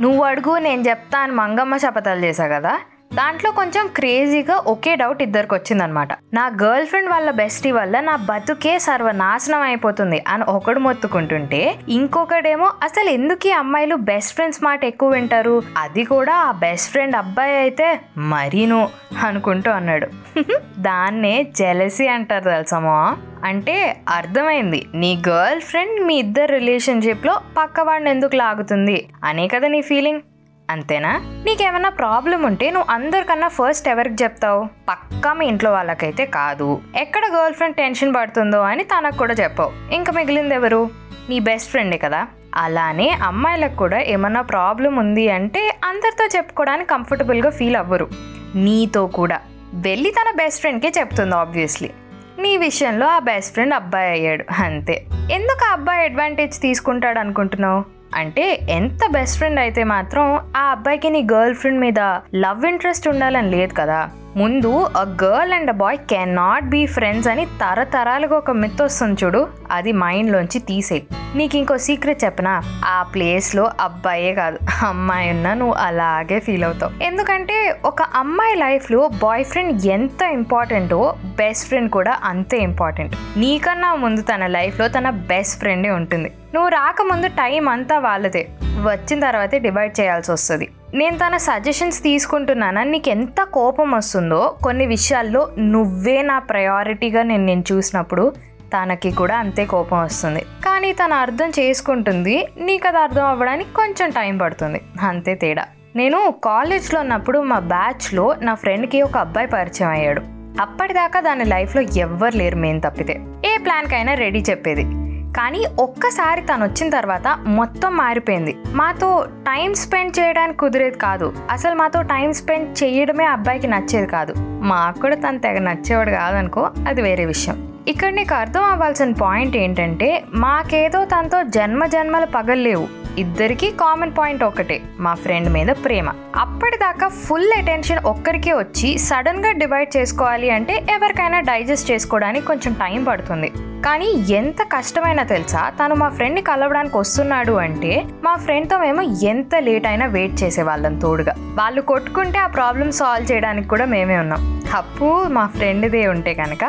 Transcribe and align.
నువ్వు 0.00 0.22
అడుగు 0.24 0.52
నేను 0.58 0.82
చెప్తా 0.88 1.18
అని 1.18 1.32
మంగమ్మ 1.32 1.76
శపథాలు 1.76 2.20
చేశా 2.24 2.46
కదా? 2.48 2.72
దాంట్లో 3.18 3.50
కొంచెం 3.50 3.84
క్రేజీగా 3.96 4.54
ఒకే 4.66 4.92
డౌట్ 4.96 5.20
ఇద్దరికి 5.22 5.54
వచ్చిందనమాట. 5.54 6.12
నా 6.34 6.44
గర్ల్ 6.62 6.86
ఫ్రెండ్ 6.86 7.10
వాళ్ళ 7.10 7.30
బెస్టీ 7.30 7.70
వల్ల 7.70 8.00
నా 8.00 8.16
బతుకే 8.30 8.78
సర్వనాశనం 8.78 9.60
అయిపోతుంది 9.60 10.24
అని 10.28 10.44
ఒకడు 10.44 10.78
మొత్తుకుంటుంటే 10.78 11.60
ఇంకొకడేమో 11.88 12.68
అసలు 12.82 13.10
ఎందుకు 13.10 13.48
ఈ 13.48 13.50
అమ్మాయిలు 13.50 13.96
బెస్ట్ 14.10 14.34
ఫ్రెండ్స్ 14.34 14.64
మాట 14.64 14.84
ఎక్కువ 14.84 15.10
వింటారు? 15.10 15.62
అది 15.78 16.04
కూడా 16.04 16.34
ఆ 16.34 16.52
బెస్ట్ 16.64 16.90
ఫ్రెండ్ 16.90 17.16
అబ్బాయి 17.16 17.56
అయితే 17.56 17.88
మరీను 18.18 18.88
అనుకుంటూ 19.26 19.70
అన్నాడు. 19.70 20.08
దాన్నే 20.78 21.34
జెలసీ 21.56 22.06
అంటారు 22.06 22.48
తెలుసమా 22.50 23.00
అంటే 23.44 23.76
అర్థమైంది. 24.08 24.86
నీ 24.94 25.22
గర్ల్ 25.28 25.60
ఫ్రెండ్ 25.60 26.00
మీ 26.06 26.14
ఇద్దరు 26.18 26.52
రిలేషన్షిప్లో 26.52 27.40
పక్కవాడిని 27.58 28.10
ఎందుకు 28.10 28.36
లాగుతుంది? 28.36 29.08
అనే 29.24 29.48
కదా 29.48 29.68
నీ 29.68 29.82
ఫీలింగ్. 29.82 30.22
అంతేనా? 30.70 31.12
నీకేమైనా 31.46 31.88
ప్రాబ్లం 31.88 32.42
ఉంటే 32.42 32.70
నువ్వు 32.70 32.90
అందరికన్నా 32.90 33.48
ఫస్ట్ 33.48 33.88
ఎవరికి 33.88 34.24
చెప్తావు? 34.24 34.68
పక్కా 34.88 35.32
మీ 35.32 35.46
ఇంట్లో 35.46 35.72
వాళ్ళకైతే 35.72 36.26
కాదు. 36.26 36.80
ఎక్కడ 36.96 37.22
గర్ల్ 37.26 37.54
ఫ్రెండ్ 37.54 37.76
టెన్షన్ 37.76 38.14
పడుతుందో 38.14 38.60
అని 38.60 38.82
తనకు 38.82 39.16
కూడా 39.16 39.34
చెప్పావు. 39.34 39.94
ఇంకా 39.94 40.12
మిగిలింది 40.12 40.54
ఎవరు? 40.54 40.90
నీ 41.28 41.40
బెస్ట్ 41.40 41.70
ఫ్రెండే 41.70 41.98
కదా? 41.98 42.26
అలానే 42.54 43.10
అమ్మాయిలకు 43.10 43.76
కూడా 43.76 44.00
ఏమన్నా 44.00 44.42
ప్రాబ్లం 44.42 44.96
ఉంది 44.96 45.30
అంటే 45.30 45.78
అందరితో 45.84 46.26
చెప్పుకోవడానికి 46.36 46.90
కంఫర్టబుల్గా 46.90 47.50
ఫీల్ 47.50 47.76
అవ్వరు. 47.76 48.08
నీతో 48.54 49.06
కూడా. 49.06 49.40
వెళ్ళి 49.74 50.10
తన 50.10 50.36
బెస్ట్ 50.36 50.60
ఫ్రెండ్కే 50.60 50.92
చెప్తుంది 50.98 51.34
ఆబ్వియస్లీ 51.34 51.90
నీ 52.38 52.56
విషయంలో 52.56 53.06
ఆ 53.06 53.18
బెస్ట్ 53.18 53.52
ఫ్రెండ్ 53.52 53.74
అబ్బాయి 53.74 54.10
అయ్యాడు. 54.10 54.44
అంతే. 54.62 55.04
ఎందుకు 55.32 55.68
ఆ 55.68 55.72
అబ్బాయి 55.72 56.04
అడ్వాంటేజ్ 56.04 56.60
తీసుకుంటాడు 56.60 57.18
అనుకుంటున్నావు 57.18 57.95
అంటే 58.14 58.66
ఎంత 58.68 58.98
బెస్ట్ 59.12 59.36
ఫ్రెండ్ 59.36 59.60
అయితే 59.60 59.84
మాత్రం 59.84 60.40
ఆ 60.56 60.70
అబ్బాయికి 60.70 61.10
నీ 61.10 61.26
గర్ల్ 61.32 61.54
ఫ్రెండ్ 61.54 61.80
మీద 61.80 61.98
లవ్ 62.34 62.66
ఇంట్రెస్ట్ 62.66 63.08
ఉండాలని 63.08 63.50
లేదు 63.50 63.74
కదా. 63.74 64.10
ముందు 64.36 64.70
a 64.96 65.16
girl 65.24 65.52
and 65.52 65.70
a 65.70 65.72
boy 65.72 65.98
can 65.98 66.36
not 66.36 66.64
be 66.64 66.86
friends 66.86 67.28
అని 67.28 67.46
తరతరాలుగా 67.46 68.36
ఒక 68.36 68.50
మిత్ 68.50 68.82
వస్తుంది 68.82 69.24
చూడు. 69.24 69.48
అది 69.70 69.92
మైండ్లోంచి 69.92 70.58
తీసేయి. 70.58 71.06
నీకు 71.34 71.56
ఇంకో 71.56 71.76
సీక్రెట్ 71.76 72.24
చెప్పనా? 72.24 72.62
ఆ 72.84 73.02
ప్లేస్లో 73.02 73.70
అబ్బాయే 73.80 74.34
కాదు. 74.34 74.58
అమ్మాయి 74.86 75.30
ఉన్నా 75.30 75.54
నువ్వు 75.54 75.74
అలాగే 75.74 76.40
ఫీల్ 76.40 76.64
అవుతావు. 76.64 77.04
ఎందుకంటే 77.04 77.78
ఒక 77.84 78.02
అమ్మాయి 78.02 78.54
లైఫ్లో 78.54 79.08
బాయ్ 79.08 79.44
ఫ్రెండ్ 79.44 79.86
ఎంత 79.86 80.22
ఇంపార్టెంటో 80.22 81.16
బెస్ట్ 81.24 81.68
ఫ్రెండ్ 81.68 81.90
కూడా 81.90 82.18
అంతే 82.24 82.58
ఇంపార్టెంట్ 82.58 83.16
నీకన్నా 83.36 83.94
ముందు 83.94 84.20
తన 84.20 84.46
లైఫ్లో 84.46 84.88
తన 84.88 85.10
బెస్ట్ 85.10 85.58
ఫ్రెండే 85.58 85.90
ఉంటుంది. 85.90 86.32
నువ్వు 86.54 86.68
రాకముందు 86.68 87.26
టైం 87.26 87.68
అంతా 87.68 87.98
వాళ్ళదే. 87.98 88.48
వచ్చిన 88.84 89.20
తర్వాతే 89.20 89.58
డివైడ్ 89.58 90.00
చేయాల్సి 90.00 90.32
వస్తుంది. 90.32 90.68
నేను 90.94 91.18
తన 91.18 91.36
సజెషన్స్ 91.36 92.02
తీసుకుంటున్నానని 92.02 92.90
నీకు 92.90 93.08
ఎంత 93.08 93.42
కోపం 93.42 93.90
వస్తుందో 93.90 94.56
కొన్ని 94.62 94.86
విషయాల్లో 94.86 95.48
నువ్వే 95.58 96.22
నా 96.22 96.38
ప్రయారిటీగా 96.38 97.22
నేను 97.22 97.44
నేను 97.44 97.64
చూసినప్పుడు 97.72 98.34
తనకి 98.72 99.10
కూడా 99.10 99.36
అంతే 99.36 99.64
కోపం 99.64 100.02
వస్తుంది. 100.02 100.40
కానీ 100.40 100.92
తను 100.92 101.14
అర్థం 101.14 101.52
చేసుకుంటుంది. 101.58 102.48
నీకు 102.58 102.88
అది 102.88 102.98
అర్థం 102.98 103.24
అవ్వడానికి 103.24 103.74
కొంచెం 103.74 104.10
టైం 104.10 104.38
పడుతుంది. 104.38 104.80
అంతే 105.00 105.34
తేడా. 105.34 105.64
నేను 105.96 106.34
కాలేజ్లో 106.44 107.00
ఉన్నప్పుడు 107.00 107.38
మా 107.38 107.58
బ్యాచ్లో 107.58 108.36
నా 108.42 108.54
ఫ్రెండ్కి 108.54 109.02
ఒక 109.02 109.18
అబ్బాయి 109.18 109.46
పరిచయం 109.46 109.90
అయ్యాడు. 109.90 110.22
అప్పటిదాకా 110.60 111.20
దాని 111.20 111.44
లైఫ్లో 111.44 111.82
ఎవ్వరు 111.82 112.36
లేరు 112.36 112.56
మేము 112.56 112.80
తప్పితే. 112.80 113.20
ఏ 113.44 113.58
ప్లాన్కైనా 113.58 114.14
రెడీ 114.14 114.44
చెప్పేది. 114.50 115.05
కానీ 115.36 115.64
ఒక్కసారి 115.78 116.40
తను 116.40 116.64
వచ్చిన 116.66 116.90
తర్వాత 116.90 117.38
మొత్తం 117.46 117.96
మారిపోయింది. 117.96 118.56
మాతో 118.72 119.26
టైం 119.30 119.74
స్పెండ్ 119.74 120.18
చేయడానికి 120.20 120.58
కుదిరేది 120.58 120.98
కాదు. 120.98 121.32
అసలు 121.50 121.74
మాతో 121.74 122.02
టైం 122.02 122.32
స్పెండ్ 122.32 122.84
చేయడమే 122.84 123.24
అబ్బాయికి 123.24 123.66
నచ్చేది 123.66 124.06
కాదు. 124.06 124.34
మాకు 124.62 125.00
కూడా 125.00 125.16
తను 125.16 125.38
తెగ 125.38 125.58
నచ్చేవాడు 125.58 126.10
కాదనుకో 126.10 126.70
అది 126.88 127.02
వేరే 127.02 127.24
విషయం. 127.24 127.72
ఇక్కడ 127.88 128.12
నీకు 128.12 128.34
అర్థం 128.34 128.64
అవ్వాల్సిన 128.64 129.12
పాయింట్ 129.12 129.56
ఏంటంటే 129.56 130.24
మాకేదో 130.34 131.04
తనతో 131.04 131.42
జన్మ 131.42 131.86
జన్మలు 131.86 132.26
పగల్లేవు. 132.26 133.05
ఇద్దరికీ 133.18 133.68
కామన్ 133.70 134.12
పాయింట్ 134.18 134.42
ఒకటే 134.44 134.76
మా 135.00 135.14
ఫ్రెండ్ 135.14 135.48
మీద 135.52 135.70
ప్రేమ. 135.84 136.08
అప్పటిదాకా 136.36 137.06
ఫుల్ 137.08 137.52
అటెన్షన్ 137.58 138.00
ఒక్కరికే 138.06 138.52
వచ్చి 138.52 138.98
సడన్గా 138.98 139.52
డివైడ్ 139.52 139.96
చేసుకోవాలి 139.96 140.50
అంటే 140.50 140.74
ఎవరికైనా 140.94 141.40
డైజెస్ట్ 141.40 141.90
చేసుకోవడానికి 141.90 142.46
కొంచెం 142.46 142.72
టైం 142.72 143.04
పడుతుంది. 143.04 143.48
కానీ 143.86 144.06
ఎంత 144.40 144.60
కష్టమైనా 144.72 145.22
తెలుసా 145.22 145.62
తను 145.78 145.94
మా 145.94 146.08
ఫ్రెండ్ని 146.08 146.42
కలవడానికి 146.42 146.98
వస్తున్నాడు 146.98 147.52
అంటే 147.52 147.92
మా 148.24 148.34
ఫ్రెండ్తో 148.36 148.78
మేము 148.78 149.02
ఎంత 149.02 149.56
లేట్ 149.68 149.86
అయినా 149.86 150.06
వెయిట్ 150.06 150.36
చేసేవాళ్ళం 150.42 150.98
తోడుగా. 150.98 151.34
వాళ్ళు 151.60 151.80
కొట్టుకుంటే 151.80 152.38
ఆ 152.38 152.46
ప్రాబ్లమ్ 152.46 152.92
సాల్వ్ 152.92 153.32
చేయడానికి 153.32 153.68
కూడా 153.68 153.84
మేమే 153.84 154.18
ఉన్నాం. 154.18 154.42
తప్పు 154.74 155.08
మా 155.28 155.46
ఫ్రెండ్దే 155.56 156.06
ఉంటే 156.06 156.34
కనుక 156.34 156.64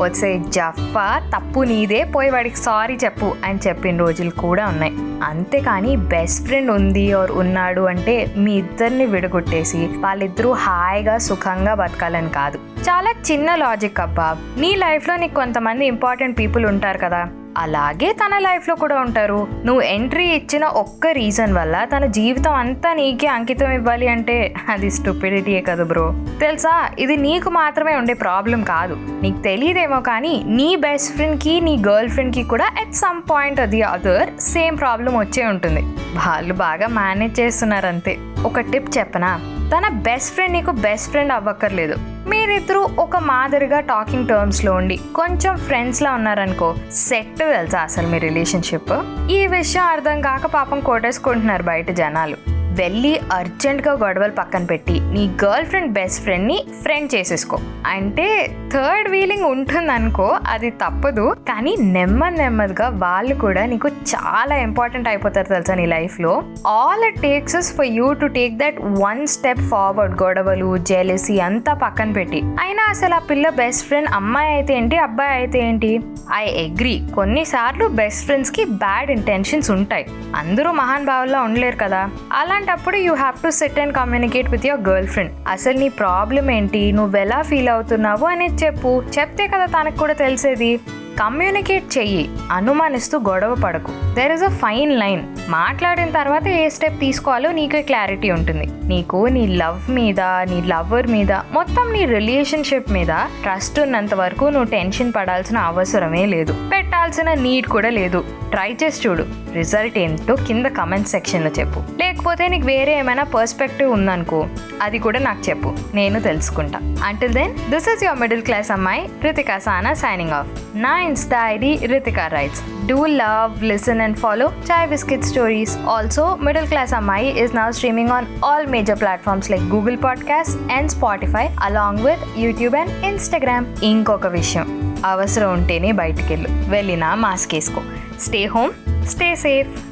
వచ్చే 0.00 0.38
జఫా 0.38 1.30
తప్పు 1.36 1.60
నీదే 1.60 2.04
పోయి 2.04 2.30
వాడికి 2.30 2.56
సారీ 2.56 2.98
చెప్పు 3.04 3.34
అని 3.44 3.58
చెప్పిన 3.66 3.96
రోజులు 3.96 4.30
కూడా 4.30 4.66
ఉన్నాయి. 4.66 4.92
అంతేకాని 5.22 5.96
బెస్ట్ 5.96 6.46
ఫ్రెండ్ 6.46 6.70
ఉంది 6.70 7.12
ఆర్ 7.12 7.32
ఉన్నాడు 7.32 7.80
అంటే 7.80 8.34
మీ 8.36 8.54
ఇద్దరిని 8.54 9.06
విడగొట్టేసి 9.06 9.90
వాళ్ళిద్దరూ 9.98 10.52
హాయిగా 10.52 11.18
సుఖంగా 11.18 11.74
బతకాలని 11.74 12.28
కాదు. 12.28 12.58
చాలా 12.58 13.14
చిన్న 13.32 13.54
లాజిక్ 13.54 14.00
అబ్బా. 14.00 14.36
నీ 14.58 14.74
లైఫ్లో 14.74 15.16
నీకు 15.16 15.34
కొంతమంది 15.34 15.86
ఇంపార్టెంట్ 15.86 16.38
పీపుల్ 16.38 16.66
ఉంటారు 16.66 16.98
కదా. 16.98 17.28
అలాగే 17.56 18.12
తన 18.12 18.38
లైఫ్లో 18.38 18.74
కూడా 18.74 19.00
ఉంటారు. 19.00 19.48
నువ్వు 19.64 19.82
ఎంట్రీ 19.82 20.24
ఇచ్చిన 20.24 20.64
ఒక్క 20.64 21.06
రీజన్ 21.06 21.52
వల్ల 21.52 21.84
తన 21.84 22.06
జీవితం 22.06 22.52
అంతా 22.52 22.92
నీకే 22.92 23.26
అంకితం 23.26 23.72
ఇవ్వాలి 23.72 24.08
అంటే 24.08 24.54
అది 24.68 24.90
స్టూపిడిటీయే 24.90 25.60
కదా 25.60 25.84
బ్రో. 25.84 26.14
తెలుసా? 26.40 26.90
ఇది 26.98 27.16
నీకు 27.16 27.50
మాత్రమే 27.50 27.94
ఉండే 27.94 28.14
ప్రాబ్లం 28.14 28.62
కాదు. 28.62 28.96
నీకు 29.22 29.38
తెలియదేమో 29.38 30.00
కానీ 30.00 30.42
నీ 30.46 30.76
బెస్ట్ 30.76 31.14
ఫ్రెండ్కి 31.14 31.60
నీ 31.60 31.76
గర్ల్ 31.88 32.08
ఫ్రెండ్కి 32.08 32.42
కూడా 32.42 32.70
ఎట్ 32.80 32.94
సమ్ 32.94 33.22
పాయింట్ 33.30 33.60
అది 33.60 33.82
అదర్ 33.82 34.40
సేమ్ 34.40 34.78
ప్రాబ్లం 34.78 35.18
వచ్చే 35.18 35.46
ఉంటుంది. 35.46 35.80
వాళ్ళు 36.14 36.54
బాగా 36.54 36.86
మేనేజ్ 36.86 37.40
చేస్తున్నారు 37.40 37.86
అంతే 37.86 38.18
ఒక 38.44 38.60
టిప్ 38.60 38.98
చెప్పనా? 38.98 39.40
తన 39.72 39.88
బెస్ట్ 39.88 40.34
ఫ్రెండ్ 40.34 40.52
నీకు 40.52 40.70
బెస్ట్ 40.70 41.10
ఫ్రెండ్ 41.10 41.32
అవ్వక్కర్లేదు. 41.32 41.96
మీరిద్దరూ 42.28 42.80
ఒక 42.98 43.16
మాదిరిగా 43.16 43.80
టాకింగ్ 43.80 44.28
టర్మ్స్లో 44.28 44.72
ఉండి 44.72 45.00
కొంచెం 45.14 45.56
ఫ్రెండ్స్లా 45.56 46.12
ఉన్నారనుకో 46.12 46.76
సెట్ 46.92 47.38
తెలుసా 47.38 47.80
అసలు 47.80 48.06
మీ 48.06 48.18
రిలేషన్షిప్ 48.18 48.92
ఈ 49.30 49.46
విషయం 49.46 49.84
అర్థం 49.84 50.20
కాక 50.20 50.46
పాపం 50.46 50.80
కొట్టేసుకుంటున్నారు 50.80 51.62
బయట 51.62 51.90
జనాలు. 51.90 52.36
వెళ్ళి 52.48 53.20
అర్జెంట్గా 53.32 53.94
గొడవలు 53.94 54.32
పక్కన 54.32 54.64
పెట్టి 54.64 55.00
నీ 55.00 55.30
గర్ల్ 55.44 55.66
ఫ్రెండ్ 55.66 55.92
బెస్ట్ 55.92 56.22
ఫ్రెండ్ని 56.22 56.64
ఫ్రెండ్ 56.82 57.14
చేసేసుకో. 57.14 57.58
అంటే 57.86 58.26
థర్డ్ 58.72 59.08
వీలింగ్ 59.08 59.44
ఉంటుంది 59.44 59.92
అనుకో 59.92 60.38
అది 60.48 60.70
తప్పదు. 60.70 61.36
కానీ 61.48 61.76
నెమ్మది 61.80 62.38
నెమ్మదిగా 62.38 62.88
వాళ్ళు 62.88 63.34
కూడా 63.34 63.66
నీకు 63.66 63.88
చాలా 63.88 64.54
ఇంపార్టెంట్ 64.56 65.08
అయిపోతారు 65.08 65.48
తెలుసా 65.48 65.74
నీ 65.74 65.86
లైఫ్లో. 65.86 66.42
All 66.66 67.04
it 67.04 67.20
takes 67.22 67.56
is 67.56 67.70
for 67.76 67.86
you 67.86 68.12
to 68.12 68.26
take 68.26 68.54
that 68.58 68.78
one 68.80 69.26
step 69.26 69.62
forward 69.70 70.22
గొడవలు 70.22 70.76
జెలసీ 70.90 71.38
అంతా 71.38 71.74
పక్కన 71.74 72.12
పెట్టి. 72.12 72.40
అయినా 72.60 72.82
అసలు 72.90 73.14
ఆ 73.14 73.18
పిల్ల 73.18 73.48
బెస్ట్ 73.48 73.86
ఫ్రెండ్ 73.86 74.10
అమ్మాయి 74.14 74.50
అయితే 74.52 74.74
ఏంటి 74.74 74.98
అబ్బాయి 74.98 75.30
అయితే 75.30 75.58
ఏంటి? 75.68 76.00
ఐ 76.34 76.44
అగ్రి 76.64 76.94
కొన్నిసార్లు 77.14 77.88
బెస్ట్ 78.02 78.24
ఫ్రెండ్స్కి 78.24 78.64
బ్యాడ్ 78.64 79.10
ఇంటెన్షన్స్ 79.10 79.70
ఉంటాయి. 79.70 80.06
అందరూ 80.36 80.72
మహాన్ 80.72 81.06
భావుల్లో 81.06 81.42
ఉండలేరు 81.42 81.76
కదా. 81.76 82.10
అలాంటప్పుడు 82.32 82.96
you 82.96 83.14
have 83.14 83.42
to 83.44 83.50
sit 83.50 83.80
and 83.80 83.94
communicate 83.94 84.50
with 84.50 84.66
your 84.66 84.84
girlfriend 85.08 85.32
అసలు 85.48 85.78
నీ 85.78 85.88
ప్రాబ్లం 85.88 86.50
ఏంటి? 86.50 86.92
నువ్వు 86.92 87.16
ఎలా 87.16 87.42
ఫీల్ 87.42 87.68
అవుతున్నావు? 87.68 88.26
అనేది 88.26 88.56
చెప్పు. 88.64 89.02
చెప్తే 89.18 89.46
కదా 89.46 89.66
తనకు 89.66 89.96
కూడా 89.96 90.12
తెలిసేది. 90.12 90.80
కమ్యూనికేట్ 91.18 91.98
చెయ్యి 91.98 92.30
అనుమానిస్తూ 92.50 93.18
గొడవ 93.18 93.54
పడకు. 93.64 94.14
There 94.14 94.32
is 94.32 94.42
a 94.42 94.48
fine 94.48 95.00
line 95.00 95.22
మాట్లాడిన 95.48 96.10
తర్వాత 96.10 96.48
ఏ 96.48 96.68
స్టెప్ 96.68 97.00
తీసుకోవాలో 97.00 97.52
నీకే 97.52 97.82
క్లారిటీ 97.82 98.30
ఉంటుంది. 98.30 98.88
నీకు 98.88 99.26
నీ 99.26 99.46
లవ్ 99.46 99.90
మీద 99.90 100.20
నీ 100.20 100.62
లవర్ 100.66 101.06
మీద 101.06 101.32
మొత్తం 101.32 101.92
నీ 101.92 102.04
రిలేషన్షిప్ 102.04 102.92
మీద 102.92 103.08
ట్రస్ట్ 103.42 103.80
ఉన్నంత 103.80 104.14
వరకు 104.14 104.44
నువ్వు 104.44 104.64
టెన్షన్ 104.64 105.12
పడాల్సిన 105.16 105.58
అవసరమే 105.58 106.26
లేదు. 106.26 106.68
పెట్టాల్సిన 106.72 107.34
నీడ్ 107.34 107.66
కూడా 107.66 107.88
లేదు. 107.88 108.24
ట్రై 108.50 108.76
చేసి 108.84 109.08
చూడు. 109.08 109.26
రిజల్ట్ 109.52 109.98
ఏంటో 109.98 110.36
కింద 110.36 110.66
కమెంట్ 110.66 111.08
సెక్షన్లో 111.08 111.50
చెప్పు. 111.58 111.80
లేకపోతే 111.98 112.48
నీకు 112.48 112.66
వేరే 112.66 112.98
ఏమైనా 112.98 113.22
పర్స్పెక్టివ్ 113.22 113.92
ఉందనుకో 113.92 114.48
అది 114.82 114.98
కూడా 114.98 115.18
నాకు 115.18 115.50
చెప్పు. 115.50 115.76
నేను 115.94 116.20
తెలుసుకుంటా. 116.20 116.96
Until 117.04 117.34
then 117.34 117.54
this 117.70 117.88
is 117.88 118.04
your 118.04 118.18
middle 118.18 118.42
class 118.42 118.70
Ammayi 118.70 119.08
Ritika 119.24 119.58
Sana 119.58 119.92
signing 119.94 120.30
off 120.30 120.48
నా 120.74 120.98
ఇన్స్ 121.08 121.28
diary 121.28 121.76
Ritika 121.86 122.26
writes 122.26 122.86
do 122.86 123.06
love 123.06 123.64
listen 123.64 124.00
and 124.00 124.16
follow 124.16 124.46
chai 124.46 124.88
biscuit 124.88 125.22
stories 125.22 125.76
also 125.88 126.38
middle 126.42 126.68
class 126.68 126.94
Ammayi 126.94 127.44
is 127.44 127.56
now 127.56 127.70
streaming 127.70 128.08
on 128.08 128.26
all 128.44 128.66
major 128.66 129.00
platforms 129.00 129.50
like 129.50 129.62
Google 129.62 129.98
podcast 130.04 130.72
and 130.72 130.90
Spotify 130.90 131.48
along 131.60 131.98
with 131.98 132.24
YouTube 132.38 132.74
and 132.74 133.04
Instagram 133.04 133.66
ఇంకొక 133.82 134.26
విషయం 134.26 134.66
అవసరం 135.04 135.52
ఉంటేనే 135.52 135.92
బయటికి 135.92 136.28
వెళ్ళు 136.34 136.48
వెళ్ళినా 136.68 137.14
mask 137.14 137.54
వేసుకో. 137.54 137.82
Stay 138.20 138.44
home 138.44 138.72
stay 139.06 139.34
safe 139.34 139.87